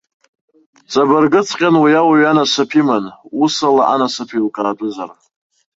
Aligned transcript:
Ҵабыргыҵәҟьан 0.91 1.75
уи 1.81 1.93
ауаҩ 2.01 2.23
анасыԥ 2.31 2.71
иман, 2.81 3.05
ус 3.43 3.55
ала 3.67 3.83
анасыԥ 3.93 4.29
еилкаатәызар. 4.33 5.09